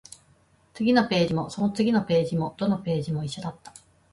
[0.73, 3.71] 次のページも、その次のページも、どのページも一緒だった